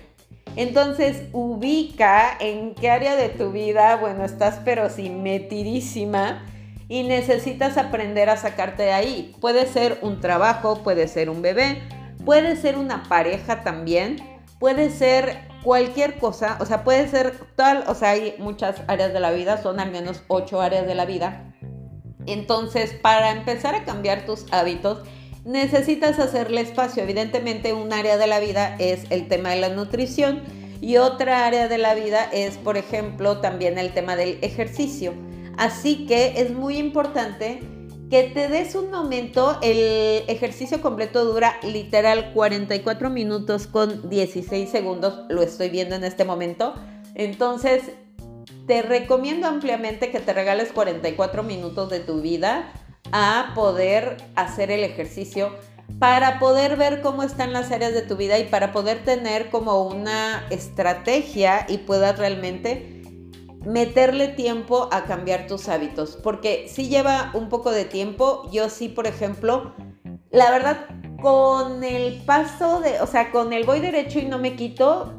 Entonces 0.58 1.24
ubica 1.32 2.36
en 2.40 2.76
qué 2.76 2.90
área 2.90 3.16
de 3.16 3.30
tu 3.30 3.52
vida, 3.52 3.96
bueno, 3.96 4.26
estás 4.26 4.60
pero 4.66 4.90
si 4.90 5.10
metidísima 5.10 6.46
y 6.92 7.04
necesitas 7.04 7.78
aprender 7.78 8.30
a 8.30 8.38
sacarte 8.38 8.84
de 8.84 8.92
ahí. 8.92 9.36
Puede 9.42 9.66
ser 9.66 9.98
un 10.04 10.22
trabajo, 10.22 10.84
puede 10.84 11.08
ser 11.08 11.30
un 11.32 11.42
bebé, 11.42 11.82
puede 12.24 12.56
ser 12.56 12.78
una 12.78 13.04
pareja 13.04 13.64
también, 13.64 14.18
puede 14.60 14.92
ser 14.92 15.48
cualquier 15.64 16.20
cosa, 16.20 16.58
o 16.60 16.66
sea, 16.68 16.84
puede 16.84 17.08
ser 17.08 17.34
tal, 17.56 17.84
o 17.88 17.96
sea, 17.96 18.12
hay 18.12 18.36
muchas 18.38 18.82
áreas 18.88 19.14
de 19.14 19.20
la 19.20 19.32
vida, 19.32 19.60
son 19.62 19.80
al 19.80 19.90
menos 19.92 20.22
ocho 20.28 20.62
áreas 20.62 20.86
de 20.86 20.94
la 20.94 21.06
vida 21.06 21.52
entonces, 22.28 22.94
para 22.94 23.32
empezar 23.32 23.76
a 23.76 23.84
cambiar 23.84 24.26
tus 24.26 24.46
hábitos, 24.52 25.00
necesitas 25.46 26.20
hacerle 26.20 26.62
espacio. 26.62 27.04
Evidentemente, 27.04 27.74
un 27.74 27.92
área 27.94 28.18
de 28.18 28.28
la 28.28 28.40
vida 28.40 28.76
es 28.80 29.06
el 29.10 29.28
tema 29.28 29.50
de 29.50 29.62
la 29.62 29.70
nutrición 29.70 30.44
y 30.82 30.98
otra 30.98 31.46
área 31.46 31.68
de 31.68 31.78
la 31.78 31.94
vida 31.94 32.28
es, 32.32 32.58
por 32.58 32.78
ejemplo, 32.78 33.40
también 33.40 33.78
el 33.78 33.94
tema 33.94 34.16
del 34.16 34.38
ejercicio. 34.42 35.14
Así 35.58 36.06
que 36.06 36.42
es 36.42 36.52
muy 36.52 36.78
importante 36.78 37.60
que 38.10 38.24
te 38.24 38.50
des 38.50 38.76
un 38.76 38.92
momento, 38.92 39.58
el 39.62 40.26
ejercicio 40.28 40.82
completo 40.82 41.24
dura 41.24 41.56
literal 41.64 42.34
44 42.34 43.10
minutos 43.10 43.68
con 43.68 44.10
16 44.10 44.70
segundos, 44.70 45.22
lo 45.30 45.42
estoy 45.42 45.70
viendo 45.70 45.96
en 45.96 46.04
este 46.04 46.26
momento. 46.26 46.76
Entonces, 47.16 47.84
te 48.68 48.82
recomiendo 48.82 49.48
ampliamente 49.48 50.12
que 50.12 50.20
te 50.20 50.34
regales 50.34 50.74
44 50.74 51.44
minutos 51.44 51.90
de 51.90 52.02
tu 52.02 52.22
vida 52.22 52.74
a 53.14 53.54
poder 53.56 54.18
hacer 54.36 54.72
el 54.72 54.84
ejercicio 54.84 55.54
para 56.00 56.40
poder 56.40 56.78
ver 56.78 57.02
cómo 57.02 57.24
están 57.24 57.54
las 57.54 57.72
áreas 57.72 57.94
de 57.94 58.02
tu 58.02 58.18
vida 58.18 58.40
y 58.40 58.46
para 58.46 58.72
poder 58.72 59.04
tener 59.04 59.50
como 59.50 59.84
una 59.84 60.46
estrategia 60.50 61.66
y 61.70 61.80
puedas 61.80 62.18
realmente 62.18 63.01
meterle 63.66 64.30
tiempo 64.30 64.90
a 64.92 65.06
cambiar 65.06 65.48
tus 65.48 65.70
hábitos. 65.70 66.18
Porque 66.22 66.68
si 66.68 66.88
lleva 66.88 67.32
un 67.34 67.50
poco 67.50 67.72
de 67.72 67.86
tiempo, 67.86 68.50
yo 68.52 68.70
sí, 68.70 68.90
por 68.90 69.08
ejemplo, 69.08 69.74
la 70.30 70.50
verdad, 70.52 70.86
con 71.22 71.84
el 71.84 72.22
paso 72.26 72.80
de, 72.82 73.00
o 73.02 73.08
sea, 73.08 73.32
con 73.32 73.54
el 73.54 73.66
voy 73.66 73.80
derecho 73.80 74.20
y 74.20 74.26
no 74.26 74.40
me 74.40 74.56
quito, 74.56 75.14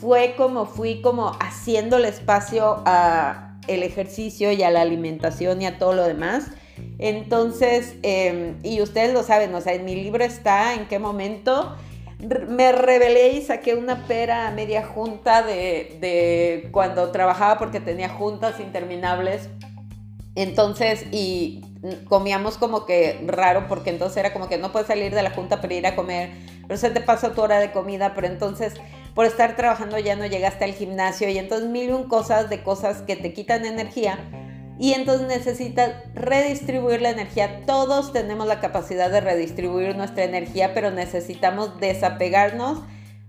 fue 0.00 0.34
como 0.36 0.66
fui 0.66 1.02
como 1.02 1.32
haciendo 1.40 1.96
el 1.96 2.04
espacio 2.04 2.82
a 2.86 3.58
el 3.66 3.82
ejercicio 3.82 4.52
y 4.52 4.62
a 4.62 4.70
la 4.70 4.80
alimentación 4.80 5.62
y 5.62 5.66
a 5.66 5.78
todo 5.78 5.92
lo 5.92 6.04
demás. 6.04 6.46
Entonces, 6.98 7.94
em, 8.02 8.56
y 8.62 8.80
ustedes 8.80 9.12
lo 9.12 9.22
saben, 9.22 9.54
o 9.54 9.60
sea, 9.60 9.74
en 9.74 9.84
mi 9.84 9.94
libro 9.94 10.24
está 10.24 10.74
en 10.74 10.88
qué 10.88 10.98
momento 10.98 11.76
me 12.48 12.72
rebelé 12.72 13.32
y 13.32 13.42
saqué 13.42 13.74
una 13.74 14.06
pera 14.06 14.48
a 14.48 14.50
media 14.50 14.84
junta 14.84 15.42
de, 15.42 15.96
de 16.00 16.68
cuando 16.72 17.10
trabajaba 17.10 17.58
porque 17.58 17.80
tenía 17.80 18.08
juntas 18.08 18.60
interminables. 18.60 19.48
Entonces, 20.34 21.06
y 21.10 21.62
comíamos 22.08 22.58
como 22.58 22.84
que 22.84 23.20
raro 23.26 23.66
porque 23.68 23.90
entonces 23.90 24.18
era 24.18 24.32
como 24.32 24.48
que 24.48 24.58
no 24.58 24.70
puedes 24.70 24.88
salir 24.88 25.14
de 25.14 25.22
la 25.22 25.30
junta 25.30 25.60
para 25.60 25.74
ir 25.74 25.86
a 25.86 25.96
comer, 25.96 26.30
pero 26.66 26.78
se 26.78 26.90
te 26.90 27.00
pasa 27.00 27.32
tu 27.32 27.40
hora 27.40 27.58
de 27.58 27.72
comida, 27.72 28.12
pero 28.14 28.26
entonces 28.26 28.74
por 29.14 29.26
estar 29.26 29.56
trabajando 29.56 29.98
ya 29.98 30.14
no 30.14 30.26
llegaste 30.26 30.64
al 30.64 30.74
gimnasio 30.74 31.28
y 31.30 31.38
entonces 31.38 31.68
mil 31.68 31.90
y 31.90 31.92
un 31.92 32.04
cosas 32.04 32.50
de 32.50 32.62
cosas 32.62 33.02
que 33.02 33.16
te 33.16 33.32
quitan 33.32 33.64
energía 33.64 34.18
y 34.80 34.94
entonces 34.94 35.28
necesitas 35.28 35.92
redistribuir 36.14 37.02
la 37.02 37.10
energía. 37.10 37.66
Todos 37.66 38.14
tenemos 38.14 38.46
la 38.46 38.60
capacidad 38.60 39.10
de 39.10 39.20
redistribuir 39.20 39.94
nuestra 39.94 40.24
energía, 40.24 40.72
pero 40.72 40.90
necesitamos 40.90 41.78
desapegarnos 41.78 42.80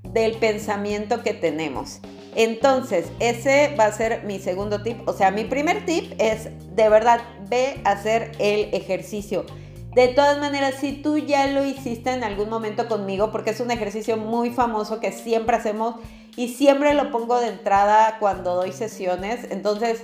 del 0.02 0.38
pensamiento 0.38 1.24
que 1.24 1.34
tenemos. 1.34 2.00
Entonces, 2.38 3.08
ese 3.20 3.76
va 3.78 3.88
a 3.88 3.92
ser 3.92 4.24
mi 4.24 4.40
segundo 4.40 4.82
tip. 4.82 5.06
O 5.06 5.12
sea, 5.12 5.32
mi 5.32 5.44
primer 5.44 5.86
tip 5.86 6.14
es, 6.20 6.48
de 6.74 6.88
verdad, 6.88 7.20
ve 7.50 7.82
a 7.84 7.92
hacer 7.92 8.32
el 8.40 8.74
ejercicio. 8.74 9.46
De 9.94 10.08
todas 10.08 10.40
maneras, 10.40 10.76
si 10.80 10.94
tú 10.94 11.18
ya 11.18 11.48
lo 11.48 11.66
hiciste 11.66 12.14
en 12.14 12.24
algún 12.24 12.50
momento 12.50 12.88
conmigo, 12.88 13.30
porque 13.34 13.50
es 13.50 13.60
un 13.60 13.72
ejercicio 13.72 14.16
muy 14.16 14.52
famoso 14.52 15.02
que 15.02 15.12
siempre 15.12 15.58
hacemos 15.58 15.96
y 16.38 16.48
siempre 16.48 16.94
lo 16.94 17.12
pongo 17.12 17.42
de 17.42 17.50
entrada 17.50 18.20
cuando 18.22 18.56
doy 18.56 18.72
sesiones, 18.72 19.48
entonces 19.52 20.02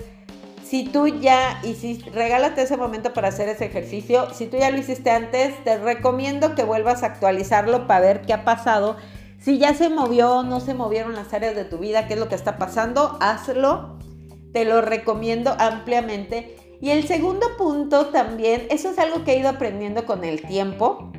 si 0.70 0.84
tú 0.84 1.08
ya 1.08 1.62
hiciste, 1.64 2.10
regálate 2.10 2.62
ese 2.62 2.78
momento 2.78 3.14
para 3.14 3.30
hacer 3.30 3.48
ese 3.48 3.66
ejercicio. 3.66 4.34
Si 4.34 4.48
tú 4.48 4.58
ya 4.58 4.70
lo 4.70 4.78
hiciste 4.78 5.10
antes, 5.10 5.64
te 5.64 5.78
recomiendo 5.78 6.56
que 6.56 6.64
vuelvas 6.64 7.04
a 7.04 7.08
actualizarlo 7.08 7.88
para 7.88 8.02
ver 8.02 8.22
qué 8.22 8.34
ha 8.34 8.44
pasado. 8.44 8.98
Si 9.40 9.60
ya 9.60 9.74
se 9.74 9.90
movió, 9.90 10.44
no 10.44 10.60
se 10.60 10.74
movieron 10.74 11.14
las 11.14 11.34
áreas 11.34 11.56
de 11.56 11.64
tu 11.64 11.78
vida, 11.78 12.08
qué 12.08 12.16
es 12.16 12.20
lo 12.20 12.28
que 12.28 12.36
está 12.36 12.58
pasando, 12.58 13.18
hazlo. 13.22 13.98
Te 14.52 14.66
lo 14.66 14.82
recomiendo 14.82 15.56
ampliamente. 15.58 16.58
Y 16.82 16.90
el 16.90 17.08
segundo 17.08 17.56
punto 17.58 18.08
también, 18.08 18.68
eso 18.70 18.90
es 18.90 19.00
algo 19.00 19.24
que 19.24 19.34
he 19.34 19.40
ido 19.40 19.50
aprendiendo 19.50 20.06
con 20.06 20.24
el 20.24 20.42
tiempo 20.42 21.12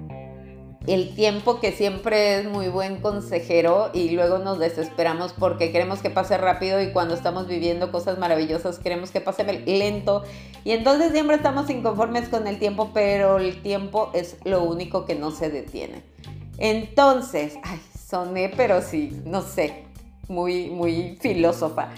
el 0.89 1.15
tiempo 1.15 1.61
que 1.61 1.73
siempre 1.73 2.41
es 2.41 2.47
muy 2.49 2.69
buen 2.69 3.01
consejero 3.01 3.91
y 3.93 4.11
luego 4.11 4.39
nos 4.39 4.59
desesperamos 4.59 5.35
porque 5.35 5.71
queremos 5.71 6.01
que 6.01 6.11
pase 6.11 6.39
rápido 6.39 6.81
y 6.81 6.93
cuando 6.93 7.15
estamos 7.15 7.47
viviendo 7.47 7.93
cosas 7.93 8.19
maravillosas 8.19 8.79
queremos 8.79 9.11
que 9.11 9.21
pase 9.21 9.45
lento 9.45 10.25
y 10.65 10.73
entonces 10.73 11.13
siempre 11.13 11.37
estamos 11.37 11.69
inconformes 11.71 12.29
con 12.29 12.47
el 12.47 12.59
tiempo, 12.59 12.91
pero 12.95 13.39
el 13.39 13.61
tiempo 13.63 14.11
es 14.15 14.37
lo 14.45 14.63
único 14.63 15.05
que 15.05 15.15
no 15.15 15.31
se 15.31 15.51
detiene. 15.51 16.03
Entonces, 16.59 17.57
ay, 17.63 17.81
soné, 18.09 18.51
pero 18.57 18.83
sí, 18.83 19.23
no 19.25 19.43
sé, 19.43 19.85
muy, 20.29 20.71
muy 20.71 21.19
filósofa. 21.21 21.91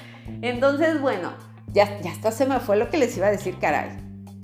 Entonces, 0.43 1.01
bueno, 1.01 1.33
ya, 1.73 2.01
ya 2.01 2.13
hasta 2.13 2.31
se 2.31 2.47
me 2.47 2.61
fue 2.61 2.77
lo 2.77 2.91
que 2.91 2.99
les 2.99 3.17
iba 3.17 3.29
a 3.29 3.31
decir, 3.31 3.57
caray, 3.61 3.97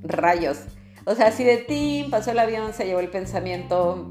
rayos. 0.03 0.59
O 1.05 1.15
sea, 1.15 1.31
si 1.31 1.45
de 1.45 1.59
ti 1.59 2.07
pasó 2.11 2.33
el 2.33 2.39
avión, 2.39 2.73
se 2.73 2.85
llevó 2.87 3.01
el 3.01 3.11
pensamiento, 3.11 4.09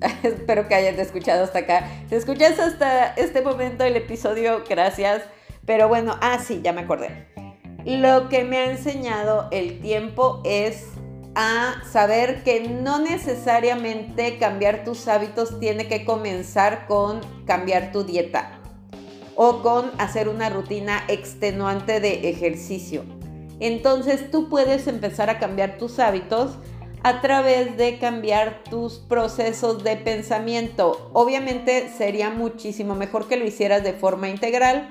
Espero 0.22 0.68
que 0.68 0.74
hayan 0.74 0.98
escuchado 0.98 1.44
hasta 1.44 1.60
acá. 1.60 1.88
Si 2.08 2.14
escuchas 2.14 2.58
hasta 2.58 3.14
este 3.14 3.42
momento 3.42 3.84
del 3.84 3.96
episodio, 3.96 4.62
gracias. 4.68 5.22
Pero 5.64 5.88
bueno, 5.88 6.16
ah, 6.20 6.38
sí, 6.38 6.60
ya 6.62 6.72
me 6.72 6.82
acordé. 6.82 7.26
Lo 7.84 8.28
que 8.28 8.44
me 8.44 8.58
ha 8.58 8.70
enseñado 8.70 9.48
el 9.52 9.80
tiempo 9.80 10.42
es 10.44 10.86
a 11.34 11.82
saber 11.90 12.42
que 12.44 12.60
no 12.68 12.98
necesariamente 12.98 14.38
cambiar 14.38 14.84
tus 14.84 15.06
hábitos 15.06 15.60
tiene 15.60 15.86
que 15.86 16.04
comenzar 16.04 16.86
con 16.86 17.20
cambiar 17.46 17.92
tu 17.92 18.04
dieta 18.04 18.58
o 19.34 19.60
con 19.62 19.90
hacer 19.98 20.28
una 20.28 20.48
rutina 20.48 21.04
extenuante 21.08 22.00
de 22.00 22.30
ejercicio. 22.30 23.04
Entonces 23.60 24.30
tú 24.30 24.48
puedes 24.48 24.86
empezar 24.86 25.30
a 25.30 25.38
cambiar 25.38 25.78
tus 25.78 25.98
hábitos 25.98 26.58
a 27.06 27.20
través 27.20 27.76
de 27.76 27.98
cambiar 28.00 28.64
tus 28.68 28.94
procesos 28.94 29.84
de 29.84 29.94
pensamiento. 29.94 31.08
Obviamente 31.12 31.88
sería 31.96 32.30
muchísimo 32.30 32.96
mejor 32.96 33.28
que 33.28 33.36
lo 33.36 33.44
hicieras 33.44 33.84
de 33.84 33.92
forma 33.92 34.28
integral. 34.28 34.88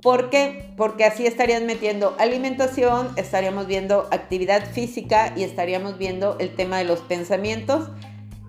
¿Por 0.00 0.30
qué? 0.30 0.72
Porque 0.76 1.04
así 1.04 1.26
estarías 1.26 1.62
metiendo 1.62 2.14
alimentación, 2.20 3.08
estaríamos 3.16 3.66
viendo 3.66 4.06
actividad 4.12 4.70
física 4.70 5.32
y 5.36 5.42
estaríamos 5.42 5.98
viendo 5.98 6.36
el 6.38 6.54
tema 6.54 6.78
de 6.78 6.84
los 6.84 7.00
pensamientos 7.00 7.90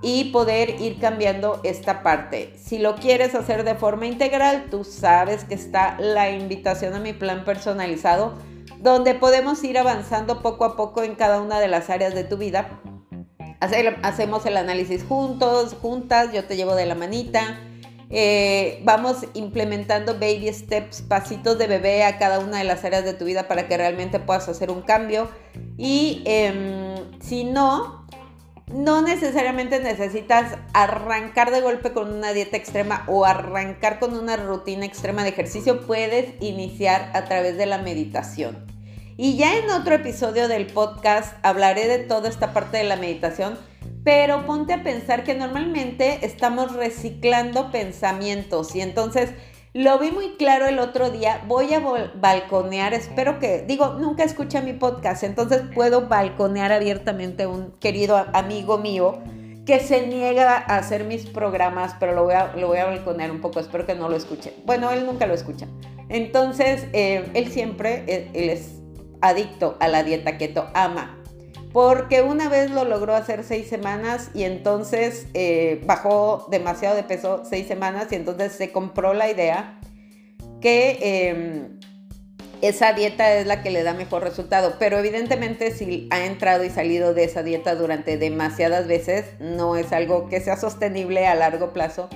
y 0.03 0.25
poder 0.25 0.79
ir 0.79 0.99
cambiando 0.99 1.61
esta 1.63 2.03
parte. 2.03 2.53
Si 2.57 2.77
lo 2.77 2.97
quieres 2.97 3.33
hacer 3.33 3.63
de 3.63 3.73
forma 3.73 4.05
integral, 4.05 4.65
tú 4.69 4.83
sabes 4.83 5.45
que 5.45 5.55
está 5.55 5.97
la 5.99 6.29
invitación 6.29 6.93
a 6.93 6.99
mi 6.99 7.13
plan 7.13 7.43
personalizado, 7.43 8.35
donde 8.77 9.15
podemos 9.15 9.63
ir 9.63 9.79
avanzando 9.79 10.43
poco 10.43 10.63
a 10.63 10.75
poco 10.75 11.01
en 11.01 11.15
cada 11.15 11.41
una 11.41 11.59
de 11.59 11.69
las 11.69 11.89
áreas 11.89 12.13
de 12.13 12.23
tu 12.23 12.37
vida 12.37 12.79
hacemos 13.59 14.45
el 14.45 14.57
análisis 14.57 15.03
juntos, 15.03 15.75
juntas, 15.81 16.31
yo 16.33 16.45
te 16.45 16.55
llevo 16.55 16.75
de 16.75 16.85
la 16.85 16.95
manita. 16.95 17.59
Eh, 18.11 18.81
vamos 18.83 19.17
implementando 19.35 20.13
baby 20.15 20.51
steps, 20.51 21.03
pasitos 21.03 21.59
de 21.59 21.67
bebé 21.67 22.03
a 22.03 22.17
cada 22.17 22.39
una 22.39 22.57
de 22.57 22.63
las 22.63 22.83
áreas 22.83 23.03
de 23.03 23.13
tu 23.13 23.25
vida 23.25 23.47
para 23.47 23.67
que 23.67 23.77
realmente 23.77 24.19
puedas 24.19 24.49
hacer 24.49 24.71
un 24.71 24.81
cambio. 24.81 25.29
Y 25.77 26.23
em, 26.25 26.95
si 27.21 27.43
no, 27.43 28.07
no 28.73 29.01
necesariamente 29.01 29.79
necesitas 29.79 30.57
arrancar 30.73 31.51
de 31.51 31.61
golpe 31.61 31.91
con 31.91 32.11
una 32.11 32.33
dieta 32.33 32.57
extrema 32.57 33.03
o 33.07 33.25
arrancar 33.25 33.99
con 33.99 34.15
una 34.15 34.37
rutina 34.37 34.85
extrema 34.85 35.23
de 35.23 35.29
ejercicio. 35.29 35.85
Puedes 35.85 36.33
iniciar 36.39 37.11
a 37.13 37.25
través 37.25 37.57
de 37.57 37.67
la 37.67 37.77
meditación. 37.77 38.78
Y 39.21 39.35
ya 39.35 39.57
en 39.57 39.69
otro 39.69 39.95
episodio 39.95 40.47
del 40.47 40.67
podcast 40.67 41.35
hablaré 41.43 41.89
de 41.89 41.97
toda 41.97 42.29
esta 42.29 42.53
parte 42.53 42.77
de 42.77 42.85
la 42.85 42.95
meditación, 42.95 43.57
pero 44.05 44.45
ponte 44.45 44.71
a 44.71 44.81
pensar 44.81 45.25
que 45.25 45.35
normalmente 45.35 46.25
estamos 46.25 46.71
reciclando 46.71 47.69
pensamientos 47.69 48.73
y 48.77 48.79
entonces 48.79 49.31
lo 49.73 49.99
vi 49.99 50.11
muy 50.11 50.37
claro 50.37 50.67
el 50.67 50.79
otro 50.79 51.09
día, 51.09 51.43
voy 51.49 51.73
a 51.73 51.81
balconear, 52.15 52.93
espero 52.93 53.39
que, 53.39 53.63
digo, 53.67 53.95
nunca 53.99 54.23
escucha 54.23 54.61
mi 54.61 54.71
podcast, 54.71 55.23
entonces 55.23 55.63
puedo 55.75 56.07
balconear 56.07 56.71
abiertamente 56.71 57.43
a 57.43 57.49
un 57.49 57.73
querido 57.73 58.25
amigo 58.31 58.77
mío 58.77 59.19
que 59.65 59.81
se 59.81 60.07
niega 60.07 60.55
a 60.55 60.77
hacer 60.77 61.03
mis 61.03 61.25
programas, 61.25 61.93
pero 61.99 62.13
lo 62.13 62.23
voy 62.23 62.35
a, 62.35 62.53
lo 62.55 62.67
voy 62.67 62.77
a 62.77 62.85
balconear 62.85 63.31
un 63.31 63.41
poco, 63.41 63.59
espero 63.59 63.85
que 63.85 63.95
no 63.95 64.07
lo 64.07 64.15
escuche. 64.15 64.53
Bueno, 64.65 64.91
él 64.91 65.05
nunca 65.05 65.27
lo 65.27 65.33
escucha. 65.33 65.67
Entonces, 66.07 66.87
eh, 66.93 67.29
él 67.33 67.51
siempre, 67.51 68.29
él 68.33 68.49
es 68.49 68.78
adicto 69.21 69.77
a 69.79 69.87
la 69.87 70.03
dieta 70.03 70.37
keto, 70.37 70.69
ama. 70.73 71.15
Porque 71.71 72.23
una 72.23 72.49
vez 72.49 72.71
lo 72.71 72.83
logró 72.83 73.15
hacer 73.15 73.43
seis 73.43 73.67
semanas 73.67 74.31
y 74.33 74.43
entonces 74.43 75.27
eh, 75.35 75.81
bajó 75.85 76.47
demasiado 76.49 76.95
de 76.95 77.03
peso 77.03 77.43
seis 77.47 77.67
semanas 77.67 78.07
y 78.11 78.15
entonces 78.15 78.53
se 78.53 78.71
compró 78.71 79.13
la 79.13 79.29
idea 79.29 79.79
que 80.61 81.29
em, 81.29 81.79
esa 82.61 82.93
dieta 82.93 83.35
es 83.35 83.45
la 83.45 83.61
que 83.61 83.69
le 83.69 83.83
da 83.83 83.93
mejor 83.93 84.23
resultado. 84.23 84.77
Pero 84.79 84.97
evidentemente 84.97 85.71
si 85.71 86.07
ha 86.09 86.25
entrado 86.25 86.63
y 86.63 86.71
salido 86.71 87.13
de 87.13 87.25
esa 87.25 87.43
dieta 87.43 87.75
durante 87.75 88.17
demasiadas 88.17 88.87
veces, 88.87 89.25
no 89.39 89.75
es 89.75 89.93
algo 89.93 90.27
que 90.27 90.41
sea 90.41 90.57
sostenible 90.57 91.27
a 91.27 91.35
largo 91.35 91.71
plazo. 91.71 92.09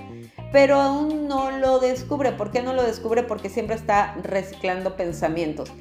Pero 0.51 0.79
aún 0.79 1.27
no 1.27 1.51
lo 1.51 1.79
descubre. 1.79 2.31
¿Por 2.31 2.51
qué 2.51 2.62
no 2.63 2.74
lo 2.74 2.83
descubre? 2.83 3.24
Porque 3.24 3.50
siempre 3.50 3.75
está 3.75 4.15
reciclando 4.24 4.95
pensamientos 4.95 5.72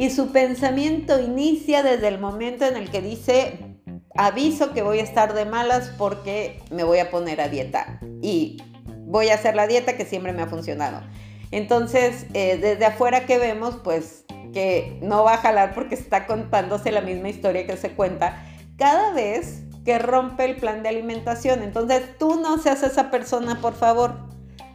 y 0.00 0.08
su 0.08 0.32
pensamiento 0.32 1.20
inicia 1.20 1.82
desde 1.82 2.08
el 2.08 2.18
momento 2.18 2.64
en 2.64 2.78
el 2.78 2.90
que 2.90 3.02
dice, 3.02 3.76
aviso 4.16 4.72
que 4.72 4.80
voy 4.80 4.98
a 4.98 5.02
estar 5.02 5.34
de 5.34 5.44
malas 5.44 5.92
porque 5.98 6.58
me 6.70 6.84
voy 6.84 7.00
a 7.00 7.10
poner 7.10 7.38
a 7.42 7.50
dieta 7.50 8.00
y 8.22 8.62
voy 9.04 9.28
a 9.28 9.34
hacer 9.34 9.54
la 9.54 9.66
dieta 9.66 9.98
que 9.98 10.06
siempre 10.06 10.32
me 10.32 10.40
ha 10.40 10.46
funcionado. 10.46 11.02
Entonces, 11.50 12.24
eh, 12.32 12.56
desde 12.56 12.86
afuera 12.86 13.26
que 13.26 13.36
vemos, 13.36 13.76
pues 13.84 14.24
que 14.54 14.98
no 15.02 15.22
va 15.22 15.34
a 15.34 15.36
jalar 15.36 15.74
porque 15.74 15.96
está 15.96 16.26
contándose 16.26 16.92
la 16.92 17.02
misma 17.02 17.28
historia 17.28 17.66
que 17.66 17.76
se 17.76 17.90
cuenta 17.90 18.42
cada 18.78 19.12
vez 19.12 19.64
que 19.84 19.98
rompe 19.98 20.46
el 20.46 20.56
plan 20.56 20.82
de 20.82 20.88
alimentación. 20.88 21.62
Entonces, 21.62 22.16
tú 22.18 22.40
no 22.40 22.56
seas 22.56 22.82
esa 22.84 23.10
persona, 23.10 23.60
por 23.60 23.74
favor. 23.74 24.16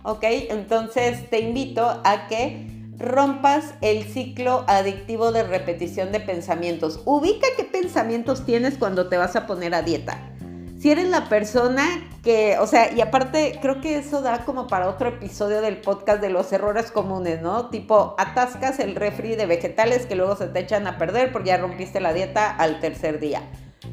¿Ok? 0.04 0.24
Entonces, 0.24 1.28
te 1.32 1.40
invito 1.40 2.00
a 2.04 2.28
que 2.28 2.75
rompas 2.98 3.74
el 3.82 4.04
ciclo 4.04 4.64
adictivo 4.68 5.32
de 5.32 5.44
repetición 5.44 6.12
de 6.12 6.20
pensamientos. 6.20 7.02
Ubica 7.06 7.48
qué 7.58 7.64
pensamientos 7.64 8.46
tienes 8.46 8.78
cuando 8.78 9.08
te 9.10 9.18
vas 9.18 9.36
a 9.36 9.48
poner 9.48 9.76
a 9.76 9.82
dieta. 9.82 10.32
Si 10.80 10.92
eres 10.92 11.08
la 11.10 11.30
persona 11.30 11.86
que, 12.24 12.58
o 12.60 12.68
sea, 12.68 12.94
y 12.94 13.02
aparte 13.02 13.58
creo 13.62 13.82
que 13.82 13.98
eso 13.98 14.22
da 14.22 14.46
como 14.46 14.68
para 14.68 14.88
otro 14.88 15.10
episodio 15.10 15.62
del 15.62 15.78
podcast 15.78 16.22
de 16.22 16.30
los 16.30 16.52
errores 16.54 16.92
comunes, 16.92 17.42
¿no? 17.42 17.70
Tipo, 17.70 18.16
atascas 18.18 18.80
el 18.80 18.96
refri 18.96 19.36
de 19.36 19.46
vegetales 19.46 20.06
que 20.06 20.16
luego 20.16 20.36
se 20.36 20.48
te 20.48 20.60
echan 20.60 20.86
a 20.86 20.98
perder 20.98 21.32
porque 21.32 21.50
ya 21.50 21.58
rompiste 21.58 22.00
la 22.00 22.14
dieta 22.14 22.56
al 22.56 22.80
tercer 22.82 23.20
día. 23.20 23.42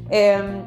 Em, 0.09 0.61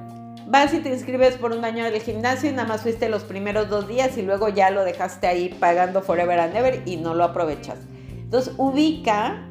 vas 0.49 0.75
y 0.75 0.81
te 0.81 0.88
inscribes 0.88 1.37
por 1.37 1.52
un 1.52 1.64
año 1.64 1.85
del 1.85 2.00
gimnasio 2.00 2.50
y 2.50 2.52
nada 2.55 2.66
más 2.66 2.83
fuiste 2.83 3.09
los 3.09 3.25
primeros 3.25 3.69
dos 3.69 3.87
días 3.87 4.16
y 4.16 4.23
luego 4.23 4.49
ya 4.49 4.71
lo 4.71 4.85
dejaste 4.85 5.26
ahí 5.26 5.55
pagando 5.61 6.02
forever 6.02 6.40
and 6.40 6.57
ever 6.57 6.83
y 6.87 6.97
no 6.97 7.14
lo 7.14 7.25
aprovechas. 7.25 7.78
Entonces, 8.26 8.54
ubica 8.56 9.49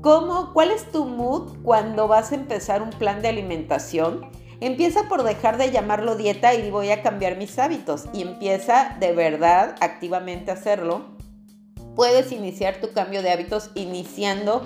cómo, 0.00 0.52
cuál 0.52 0.70
es 0.70 0.90
tu 0.90 1.04
mood 1.04 1.58
cuando 1.62 2.06
vas 2.08 2.32
a 2.32 2.36
empezar 2.36 2.80
un 2.80 2.90
plan 2.90 3.20
de 3.20 3.28
alimentación. 3.28 4.30
Empieza 4.60 5.08
por 5.08 5.24
dejar 5.24 5.58
de 5.58 5.72
llamarlo 5.72 6.14
dieta 6.14 6.54
y 6.54 6.70
voy 6.70 6.90
a 6.90 7.02
cambiar 7.02 7.36
mis 7.36 7.58
hábitos. 7.58 8.04
Y 8.12 8.22
empieza 8.22 8.96
de 9.00 9.12
verdad 9.12 9.74
activamente 9.80 10.52
a 10.52 10.54
hacerlo. 10.54 11.16
Puedes 11.96 12.30
iniciar 12.30 12.76
tu 12.80 12.92
cambio 12.92 13.22
de 13.22 13.32
hábitos 13.32 13.70
iniciando 13.74 14.62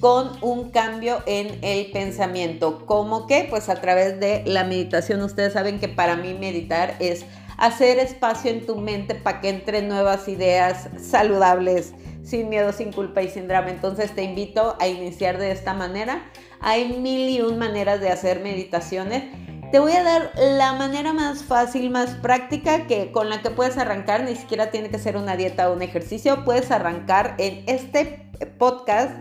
con 0.00 0.30
un 0.42 0.70
cambio 0.70 1.22
en 1.26 1.58
el 1.62 1.90
pensamiento. 1.90 2.84
¿Cómo 2.86 3.26
que? 3.26 3.46
Pues 3.48 3.68
a 3.68 3.80
través 3.80 4.20
de 4.20 4.42
la 4.46 4.64
meditación. 4.64 5.22
Ustedes 5.22 5.54
saben 5.54 5.80
que 5.80 5.88
para 5.88 6.16
mí 6.16 6.34
meditar 6.34 6.94
es 7.00 7.24
hacer 7.56 7.98
espacio 7.98 8.50
en 8.50 8.64
tu 8.64 8.76
mente 8.76 9.14
para 9.14 9.40
que 9.40 9.48
entren 9.48 9.88
nuevas 9.88 10.28
ideas 10.28 10.88
saludables, 11.00 11.92
sin 12.28 12.50
miedo, 12.50 12.72
sin 12.72 12.92
culpa 12.92 13.22
y 13.22 13.28
sin 13.28 13.48
drama. 13.48 13.70
Entonces 13.70 14.14
te 14.14 14.22
invito 14.22 14.76
a 14.80 14.86
iniciar 14.86 15.38
de 15.38 15.50
esta 15.50 15.72
manera. 15.72 16.30
Hay 16.60 16.98
mil 16.98 17.28
y 17.30 17.40
un 17.40 17.58
maneras 17.58 18.00
de 18.00 18.10
hacer 18.10 18.40
meditaciones. 18.40 19.24
Te 19.72 19.78
voy 19.78 19.92
a 19.92 20.02
dar 20.02 20.32
la 20.36 20.74
manera 20.74 21.12
más 21.12 21.42
fácil, 21.42 21.90
más 21.90 22.10
práctica 22.16 22.86
que 22.86 23.12
con 23.12 23.30
la 23.30 23.40
que 23.40 23.50
puedes 23.50 23.78
arrancar. 23.78 24.24
Ni 24.24 24.36
siquiera 24.36 24.70
tiene 24.70 24.90
que 24.90 24.98
ser 24.98 25.16
una 25.16 25.36
dieta 25.36 25.70
o 25.70 25.74
un 25.74 25.82
ejercicio. 25.82 26.44
Puedes 26.44 26.70
arrancar 26.70 27.34
en 27.38 27.64
este 27.66 28.30
podcast. 28.58 29.12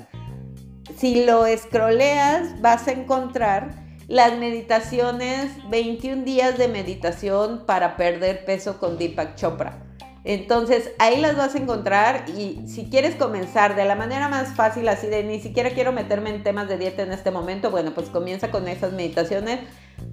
Si 0.98 1.26
lo 1.26 1.46
escroleas, 1.46 2.62
vas 2.62 2.88
a 2.88 2.92
encontrar 2.92 3.88
las 4.08 4.38
meditaciones, 4.38 5.52
21 5.70 6.24
días 6.24 6.58
de 6.58 6.68
meditación 6.70 7.66
para 7.66 7.98
perder 7.98 8.46
peso 8.46 8.80
con 8.80 8.98
Deepak 8.98 9.36
Chopra. 9.36 9.87
Entonces 10.24 10.92
ahí 11.00 11.22
las 11.22 11.38
vas 11.38 11.56
a 11.56 11.58
encontrar 11.58 12.26
y 12.30 12.68
si 12.68 12.90
quieres 12.90 13.16
comenzar 13.16 13.76
de 13.76 13.86
la 13.86 13.96
manera 13.96 14.28
más 14.28 14.56
fácil, 14.56 14.88
así 14.90 15.08
de 15.08 15.24
ni 15.24 15.40
siquiera 15.40 15.72
quiero 15.72 15.94
meterme 15.94 16.30
en 16.32 16.44
temas 16.44 16.68
de 16.68 16.78
dieta 16.78 17.04
en 17.04 17.12
este 17.12 17.32
momento, 17.32 17.72
bueno, 17.72 17.94
pues 17.94 18.10
comienza 18.10 18.52
con 18.52 18.68
esas 18.68 18.94
meditaciones. 18.94 19.60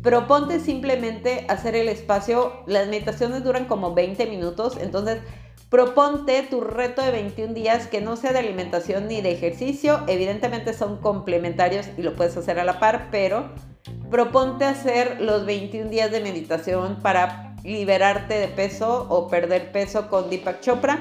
Proponte 0.02 0.60
simplemente 0.60 1.46
hacer 1.48 1.74
el 1.74 1.88
espacio. 1.88 2.62
Las 2.66 2.88
meditaciones 2.88 3.42
duran 3.44 3.66
como 3.66 3.94
20 3.94 4.26
minutos, 4.26 4.78
entonces 4.80 5.18
proponte 5.68 6.42
tu 6.42 6.60
reto 6.60 7.02
de 7.02 7.10
21 7.10 7.52
días 7.52 7.88
que 7.88 8.00
no 8.00 8.16
sea 8.16 8.32
de 8.32 8.38
alimentación 8.38 9.08
ni 9.08 9.20
de 9.20 9.32
ejercicio. 9.32 10.04
Evidentemente 10.06 10.72
son 10.72 10.98
complementarios 10.98 11.86
y 11.98 12.02
lo 12.02 12.14
puedes 12.14 12.36
hacer 12.36 12.60
a 12.60 12.64
la 12.64 12.78
par, 12.78 13.08
pero 13.10 13.50
proponte 14.10 14.64
hacer 14.64 15.20
los 15.20 15.44
21 15.44 15.90
días 15.90 16.12
de 16.12 16.20
meditación 16.20 17.00
para 17.02 17.43
liberarte 17.64 18.34
de 18.34 18.48
peso 18.48 19.06
o 19.08 19.28
perder 19.28 19.72
peso 19.72 20.08
con 20.08 20.30
Deepak 20.30 20.60
Chopra. 20.60 20.98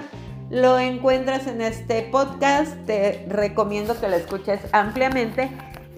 Lo 0.49 0.79
encuentras 0.79 1.47
en 1.47 1.61
este 1.61 2.03
podcast, 2.03 2.75
te 2.85 3.25
recomiendo 3.27 3.99
que 3.99 4.07
lo 4.07 4.15
escuches 4.15 4.61
ampliamente. 4.71 5.51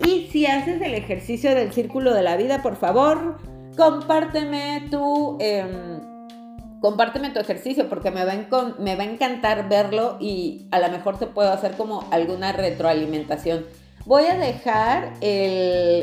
Y 0.05 0.27
si 0.31 0.45
haces 0.45 0.81
el 0.81 0.93
ejercicio 0.93 1.53
del 1.55 1.71
círculo 1.71 2.13
de 2.13 2.23
la 2.23 2.35
vida, 2.35 2.61
por 2.61 2.75
favor, 2.75 3.37
compárteme 3.77 4.87
tu, 4.89 5.37
em, 5.39 5.99
compárteme 6.81 7.29
tu 7.29 7.39
ejercicio 7.39 7.87
porque 7.87 8.11
me 8.11 8.25
va, 8.25 8.33
me 8.79 8.95
va 8.95 9.03
a 9.03 9.05
encantar 9.05 9.69
verlo 9.69 10.17
y 10.19 10.67
a 10.71 10.79
lo 10.79 10.89
mejor 10.89 11.17
te 11.17 11.27
puedo 11.27 11.51
hacer 11.51 11.73
como 11.77 12.05
alguna 12.11 12.51
retroalimentación. 12.51 13.65
Voy 14.05 14.25
a 14.25 14.37
dejar 14.37 15.13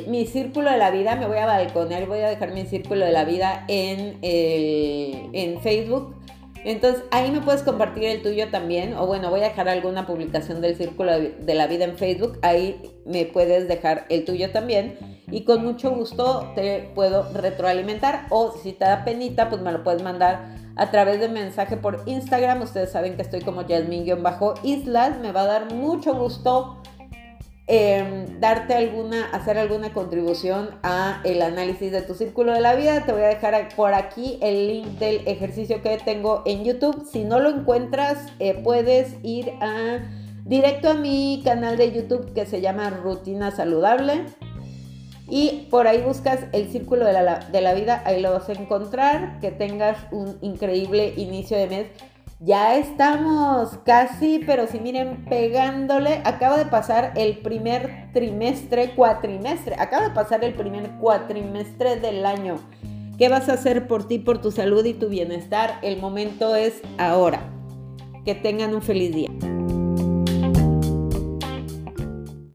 mi 0.08 0.26
círculo 0.26 0.70
de 0.72 0.76
la 0.76 0.90
vida, 0.90 1.14
me 1.14 1.28
voy 1.28 1.38
a 1.38 1.46
balconear, 1.46 2.06
voy 2.06 2.18
a 2.18 2.28
dejar 2.28 2.52
mi 2.52 2.66
círculo 2.66 3.04
de 3.04 3.12
la 3.12 3.24
vida 3.24 3.64
en, 3.68 4.18
en 4.22 5.60
Facebook. 5.60 6.16
Entonces 6.64 7.04
ahí 7.12 7.30
me 7.30 7.40
puedes 7.40 7.62
compartir 7.62 8.04
el 8.04 8.22
tuyo 8.22 8.48
también, 8.50 8.94
o 8.94 9.06
bueno, 9.06 9.30
voy 9.30 9.40
a 9.40 9.48
dejar 9.48 9.68
alguna 9.68 10.06
publicación 10.06 10.60
del 10.60 10.76
Círculo 10.76 11.12
de 11.18 11.54
la 11.54 11.66
Vida 11.66 11.84
en 11.84 11.98
Facebook, 11.98 12.38
ahí 12.42 12.80
me 13.04 13.24
puedes 13.24 13.66
dejar 13.66 14.06
el 14.10 14.24
tuyo 14.24 14.50
también 14.52 14.96
y 15.28 15.42
con 15.44 15.64
mucho 15.64 15.90
gusto 15.90 16.52
te 16.54 16.90
puedo 16.94 17.32
retroalimentar 17.32 18.26
o 18.30 18.52
si 18.52 18.72
te 18.72 18.84
da 18.84 19.04
penita, 19.04 19.48
pues 19.48 19.60
me 19.60 19.72
lo 19.72 19.82
puedes 19.82 20.02
mandar 20.02 20.54
a 20.76 20.90
través 20.90 21.18
de 21.18 21.28
mensaje 21.28 21.76
por 21.76 22.02
Instagram, 22.06 22.62
ustedes 22.62 22.92
saben 22.92 23.16
que 23.16 23.22
estoy 23.22 23.40
como 23.40 23.62
Yasmin-Islas, 23.62 25.18
me 25.18 25.32
va 25.32 25.42
a 25.42 25.46
dar 25.46 25.74
mucho 25.74 26.14
gusto 26.14 26.78
Em, 27.74 28.38
darte 28.38 28.74
alguna, 28.74 29.30
hacer 29.30 29.56
alguna 29.56 29.94
contribución 29.94 30.68
a 30.82 31.22
el 31.24 31.40
análisis 31.40 31.90
de 31.90 32.02
tu 32.02 32.12
círculo 32.12 32.52
de 32.52 32.60
la 32.60 32.74
vida. 32.74 33.06
Te 33.06 33.12
voy 33.12 33.22
a 33.22 33.28
dejar 33.28 33.74
por 33.74 33.94
aquí 33.94 34.38
el 34.42 34.68
link 34.68 34.86
del 34.98 35.26
ejercicio 35.26 35.80
que 35.80 35.96
tengo 35.96 36.42
en 36.44 36.64
YouTube. 36.64 37.08
Si 37.10 37.24
no 37.24 37.40
lo 37.40 37.48
encuentras, 37.48 38.30
eh, 38.40 38.60
puedes 38.62 39.14
ir 39.22 39.54
a 39.62 40.00
directo 40.44 40.90
a 40.90 40.94
mi 40.94 41.40
canal 41.46 41.78
de 41.78 41.92
YouTube 41.92 42.34
que 42.34 42.44
se 42.44 42.60
llama 42.60 42.90
Rutina 42.90 43.50
Saludable. 43.52 44.26
Y 45.30 45.68
por 45.70 45.86
ahí 45.86 46.02
buscas 46.02 46.40
el 46.52 46.70
círculo 46.70 47.06
de 47.06 47.14
la, 47.14 47.38
de 47.38 47.60
la 47.62 47.72
vida, 47.72 48.02
ahí 48.04 48.20
lo 48.20 48.32
vas 48.32 48.50
a 48.50 48.52
encontrar. 48.52 49.40
Que 49.40 49.50
tengas 49.50 49.96
un 50.10 50.36
increíble 50.42 51.14
inicio 51.16 51.56
de 51.56 51.68
mes. 51.68 51.86
Ya 52.44 52.76
estamos 52.76 53.78
casi, 53.84 54.40
pero 54.44 54.66
si 54.66 54.80
miren, 54.80 55.24
pegándole. 55.26 56.22
Acaba 56.24 56.58
de 56.58 56.64
pasar 56.64 57.12
el 57.14 57.38
primer 57.38 58.10
trimestre, 58.12 58.96
cuatrimestre. 58.96 59.76
Acaba 59.78 60.08
de 60.08 60.14
pasar 60.14 60.42
el 60.42 60.52
primer 60.54 60.90
cuatrimestre 60.98 62.00
del 62.00 62.26
año. 62.26 62.56
¿Qué 63.16 63.28
vas 63.28 63.48
a 63.48 63.52
hacer 63.52 63.86
por 63.86 64.08
ti, 64.08 64.18
por 64.18 64.40
tu 64.40 64.50
salud 64.50 64.84
y 64.84 64.94
tu 64.94 65.08
bienestar? 65.08 65.78
El 65.82 66.00
momento 66.00 66.56
es 66.56 66.82
ahora. 66.98 67.48
Que 68.24 68.34
tengan 68.34 68.74
un 68.74 68.82
feliz 68.82 69.14
día. 69.14 69.30